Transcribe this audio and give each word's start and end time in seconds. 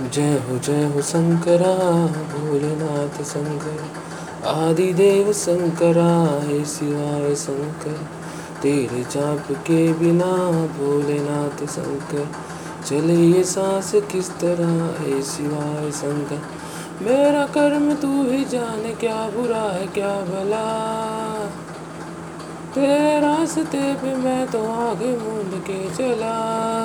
जय 0.00 0.42
हो 0.50 0.58
जय 0.58 0.92
हो 0.94 1.02
शंकरा, 1.02 2.06
भोलेनाथ 2.06 3.24
शंकर। 3.24 3.84
आदिदेव 4.48 5.32
शंकरा, 5.32 6.40
हे 6.48 6.64
शिवाय 6.64 7.34
शंकर। 7.34 8.00
तेरे 8.62 9.02
जाप 9.02 9.52
के 9.52 9.92
बिना 9.92 10.50
भोलेनाथ 10.66 11.66
शंकर। 11.66 12.28
चले 12.86 13.14
ये 13.14 13.44
सांस 13.44 13.92
किस 13.94 14.30
तरह, 14.30 15.04
हे 15.04 15.22
शिवाय 15.22 15.90
शंकर। 15.90 16.42
मेरा 17.02 17.46
कर्म 17.46 17.94
तू 17.94 18.30
ही 18.30 18.44
जाने, 18.44 18.94
क्या 18.94 19.30
बुरा 19.36 19.62
है, 19.62 19.86
क्या 19.86 20.20
भला। 20.20 20.88
तेरे 22.74 23.20
रास्ते 23.20 23.94
पे 23.94 24.14
मैं 24.14 24.46
तो 24.46 24.58
आगे 24.58 25.18
मूंद 25.18 25.64
के 25.70 25.90
चला। 25.90 26.82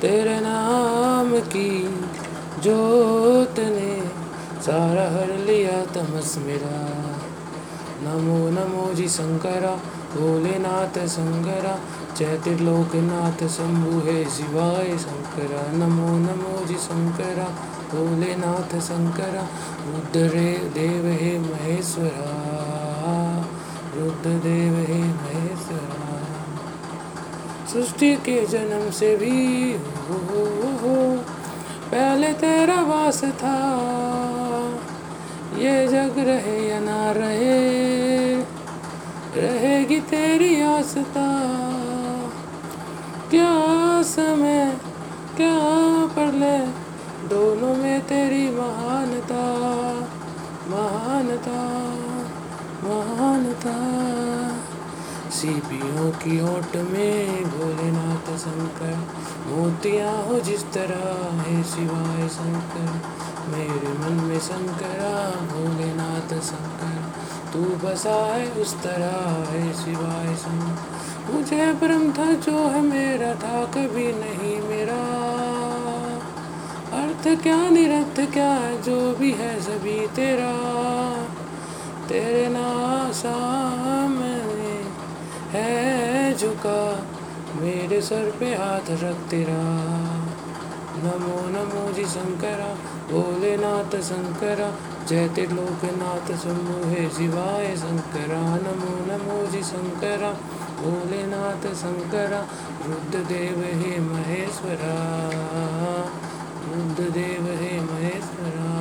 तेरे 0.00 0.40
नाम 0.40 0.95
की 1.24 2.00
जोत 2.58 3.58
ने 3.58 4.08
सारा 4.62 5.02
हर 5.02 5.38
लिया 5.38 5.84
तमस 5.84 6.38
मेरा। 6.38 7.06
नमो 8.02 8.48
नमो 8.50 8.94
जी 8.94 9.08
शंकरा 9.08 9.70
भोलेनाथ 10.14 11.06
शंकरा 11.06 11.78
जय 12.16 12.38
त्रिलोकनाथ 12.44 13.48
शंभु 13.48 13.98
हे 13.98 14.24
शिवाय 14.24 14.98
शंकरा। 14.98 15.72
नमो 15.72 16.08
नमो 16.08 16.66
जी 16.66 16.74
शंकरा 16.74 17.44
भोलेनाथ 17.90 18.80
शंकरा 18.80 19.42
रुद्र 19.86 20.28
देव 20.74 21.06
हे 21.06 21.38
महेश्वरा। 21.38 22.46
रुद्र 23.96 24.30
देव 24.30 24.74
हे 24.88 24.98
महेश्वरा। 24.98 26.06
सृष्टि 27.72 28.16
के 28.16 28.46
जन्म 28.46 28.90
से 28.90 29.16
भी 29.16 29.72
हो, 29.72 30.14
हो, 30.14 30.88
हो 30.88 30.95
पहले 31.96 32.32
तेरा 32.32 32.80
वास 32.82 33.24
था। 33.24 33.56
ये 35.58 35.86
जग 35.86 36.18
रहे 36.18 36.68
या 36.68 36.80
ना 36.80 37.12
रहे, 37.12 38.34
रहेगी 39.36 40.00
तेरी 40.00 40.62
आस्था। 40.62 41.28
क्या 43.30 43.52
समय, 44.02 44.76
क्या 45.36 45.56
पढ़ले 46.06 46.58
दोनों 47.28 47.74
में 47.76 48.00
तेरी 48.00 48.50
महानता 48.50 49.42
महानता 50.68 51.60
महानता। 52.84 53.74
सीपियों 55.30 56.10
की 56.10 56.42
ओट 56.42 56.76
में 56.76 57.44
भोलेनाथ 57.44 58.38
शंकर, 58.38 58.96
मोतियाँ 59.46 60.22
हो 60.22 60.38
जिस 60.40 60.62
तरह 60.62 61.40
है 61.40 61.62
शिवाय 61.62 62.28
शंकर। 62.28 63.00
मेरे 63.48 63.88
मन 63.88 64.24
में 64.24 64.38
शंकरा, 64.38 65.30
भोलेनाथ 65.30 66.40
शंकर, 66.40 67.02
तू 67.52 67.86
बसा 67.86 68.34
है 68.34 68.50
उस 68.50 68.74
तरह 68.82 69.52
है 69.52 69.72
शिवाय 69.72 70.34
शंकर। 70.36 70.96
मुझे 71.32 71.72
भ्रम 71.72 72.12
था 72.12 72.32
जो 72.32 72.68
है 72.68 72.80
मेरा, 72.80 73.34
था 73.34 73.64
कभी 73.64 74.12
नहीं 74.12 74.68
मेरा। 74.68 75.26
अर्थ 77.02 77.42
क्या, 77.42 77.68
निरर्थ 77.68 78.32
क्या 78.32 78.52
है, 78.52 78.82
जो 78.82 79.14
भी 79.14 79.32
है 79.32 79.60
सभी 79.60 80.06
तेरा। 80.06 80.52
तेरे 82.08 82.48
में 82.48 83.12
है 85.52 86.38
झुका, 86.38 87.06
मेरे 87.60 88.00
सर 88.02 88.36
पे 88.40 88.46
हाथ 88.46 88.90
रख 88.90 89.28
तेरा। 89.30 89.62
नमो 90.98 91.40
नमो 91.48 91.92
जी 91.92 92.04
शंकरा 92.04 92.74
भोलेनाथ 93.10 94.00
शंकरा, 94.00 94.72
जय 95.06 95.28
त्रिलोकनाथ 95.28 96.36
शंभु 96.36 96.88
है 96.88 97.10
शिवाय 97.10 97.76
शंकरा। 97.76 98.40
नमो 98.40 98.94
नमो 99.06 99.46
जी 99.46 99.62
शंकरा 99.62 100.30
भोलेनाथ 100.82 101.74
शंकरा, 101.74 102.40
रुद्रदेव 102.86 103.60
हे 103.82 104.00
महेश्वरा। 104.00 104.96
रुद्रदेव 106.68 107.46
हे 107.46 107.80
महेश्वरा। 107.80 108.72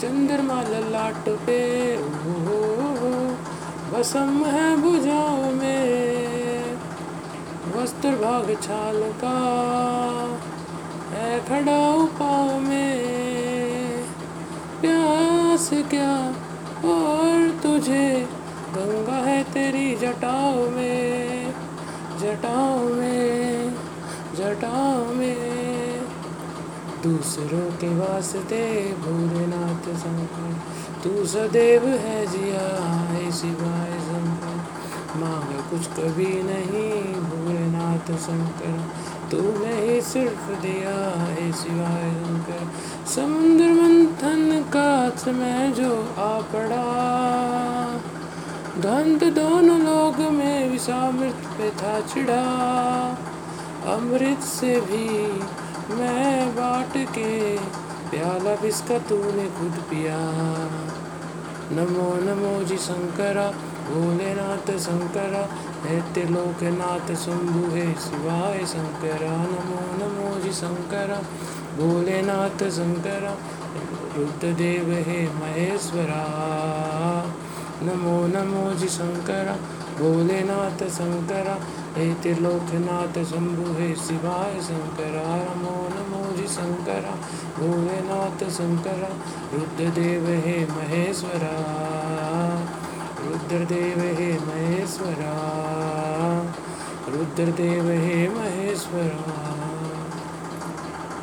चंद्रमा 0.00 0.62
ललाट 0.62 1.28
पे 1.28 1.58
ओ 1.96 2.65
भसम 3.96 4.44
है 4.44 4.76
बुझाओ 4.76 5.50
में, 5.52 6.76
वस्त्र 7.76 8.10
भाग 8.10 8.50
छाल 8.62 9.00
का 9.22 9.36
है 11.12 11.38
खड़ा 11.40 11.78
पाँव 12.18 12.58
में। 12.60 14.04
प्यास 14.80 15.70
क्या 15.90 16.12
और 16.90 17.48
तुझे, 17.62 18.08
गंगा 18.74 19.16
है 19.26 19.42
तेरी 19.44 19.94
जटाओं 19.96 20.68
में 20.70 21.54
जटाओं 22.20 22.88
में 22.90 23.74
जटाओं 24.34 25.14
में। 25.14 25.75
दूसरों 27.06 27.66
के 27.80 27.88
वास्ते 27.96 28.62
भोलेनाथ 29.00 29.84
शंकर 29.96 30.54
तू 31.04 31.24
सदैव 31.26 31.84
है 32.04 32.26
जिया 32.26 32.64
है 33.10 33.30
शिवाय 33.32 33.92
शंकर 33.98 34.56
मांग 35.20 35.52
कुछ 35.70 35.86
कभी 35.86 36.32
नहीं, 36.42 37.02
भोलेनाथ 37.24 38.10
शंकर। 38.16 38.72
तूने 39.30 39.74
ही 39.80 40.00
सिर्फ़ 40.00 40.50
दिया 40.62 40.96
है 41.20 41.52
शिवाय 41.52 42.10
शंकर 42.14 42.66
समुद्र 43.14 43.70
मंथन 43.72 44.64
का 44.72 44.90
समय 45.16 45.72
जो 45.76 45.92
आ 46.18 46.32
पड़ा 46.52 46.82
धंत 48.80 49.24
दोनों 49.34 49.78
लोग 49.80 50.18
में 50.32 50.70
विषामृत 50.70 51.46
पे 51.58 51.70
था 51.70 52.00
चिड़ा 52.00 52.42
अमृत 53.94 54.42
से 54.48 54.80
भी 54.80 55.06
मैं 55.90 56.50
बाट 56.50 56.96
के 56.96 57.56
प्याला 58.10 58.54
बिस्का 58.54 58.98
तूने 58.98 59.44
खुद 59.44 59.84
पिया। 59.90 60.18
नमो 61.72 62.14
नमो 62.14 62.64
जी 62.64 62.76
शंकरा, 62.76 63.50
भोलेनाथ 63.90 64.78
शंकरा, 64.78 65.48
है 65.88 66.12
त्रिलोकनाथ 66.12 67.14
शंभु, 67.14 67.74
हे 67.74 67.92
शिवाय 67.92 68.66
शंकरा। 68.66 69.36
नमो 69.36 70.04
नमो 70.04 70.40
जी 70.40 70.52
शंकरा, 70.52 71.16
भोलेनाथ 71.76 72.70
शंकरा, 72.70 73.36
रुद्रदेव, 74.16 74.90
हे 74.90 75.28
महेश्वरा। 75.28 76.22
नमो 77.82 78.26
नमो 78.26 78.74
जी 78.74 78.88
शंकरा 78.88 79.56
भोलेनाथ 79.96 80.88
शंकरा, 80.88 81.58
हे 81.96 82.14
त्रिलोकनाथ 82.14 83.24
शंभु, 83.24 83.72
हे 83.80 83.94
शिवाय 83.94 84.60
शंकर, 84.62 85.14
नमो 85.48 85.88
नमो 85.88 86.36
जी 86.36 86.46
शंकरा, 86.46 87.14
भोलेनाथ 87.58 88.50
शंकर, 88.50 89.16
रुद्रदेव 89.52 90.26
हे 90.26 90.66
महेश्वरा, 90.66 91.56
रुद्रदेव 93.24 93.98
हे 93.98 94.32
महेश्वरा, 94.32 95.34
रुद्रदेव 97.08 97.88
हे 97.88 98.28
महेश्वरा। 98.28 99.85